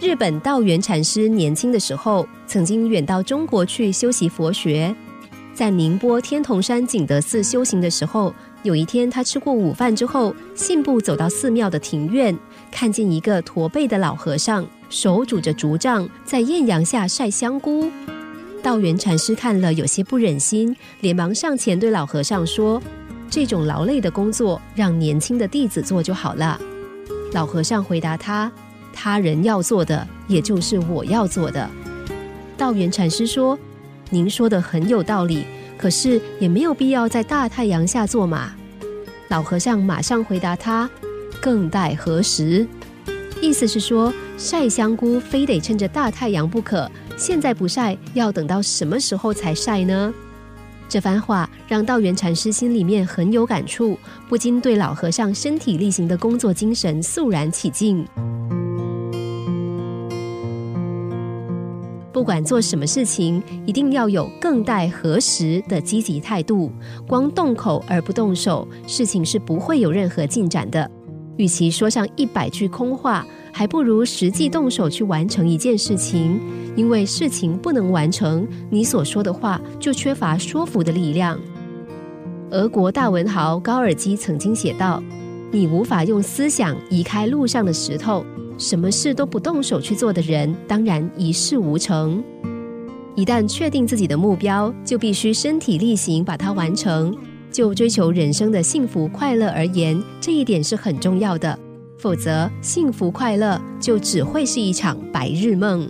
[0.00, 4.94] 日本道元禅师年轻的时候，曾经远到中国去修习佛学，
[5.52, 8.32] 在宁波天童山景德寺修行的时候，
[8.62, 12.36] 有一天他吃过午饭之后，信步走到寺庙的庭院，
[12.70, 17.90] 看见一个驼背的老和尚，手拄着竹杖，在艳阳下晒香菇。
[18.62, 22.80] 道元禅师看了有些不忍心，连忙上前对老和尚说
[23.28, 26.60] ：“这种劳累的工作，让年轻的弟子做就好了。”
[27.34, 28.50] 老和尚回答他。
[28.92, 31.68] 他人要做的，也就是我要做的。
[32.56, 33.58] 道元禅师说
[34.10, 35.44] ：“您说的很有道理，
[35.76, 38.52] 可是也没有必要在大太阳下做嘛。”
[39.28, 40.88] 老和尚马上回答他
[41.40, 42.66] ：“更待何时？”
[43.40, 50.12] 意思是说，晒香菇非得趁着大太阳不可，现在不晒，要等到什么时候才晒呢？
[50.88, 53.96] 这番话让道元禅师心里面很有感触，
[54.28, 58.04] 不禁对老和尚身体力行的工作精神肃然起敬。
[62.18, 66.68] 不管做什么事情，一定要有更待何时的积极态度。
[67.06, 70.90] 光动口而不动手，事情是不会有任何进展的。
[71.36, 76.40] 与其说上一百句空话，还不如实际动手去完成一件事情。
[76.74, 81.38] 因为事情不能完成，你所说的话就缺乏说服的力量。
[82.50, 85.00] 俄国大文豪高尔基曾经写道
[85.52, 88.26] ：“你无法用思想移开路上的石头。”
[88.58, 92.22] 什么事都不动手去做的人，当然一事无成。
[93.14, 97.16] 一旦确定自己的目标，就必须身体力行把它完成。
[97.50, 101.58] 就追求人生的幸福快乐而言，这一点是很重要的。
[101.96, 105.88] 否则，幸福快乐就只会是一场白日梦。